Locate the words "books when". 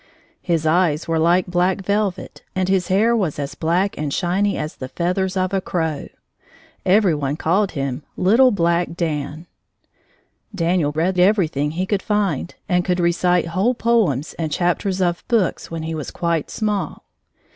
15.27-15.83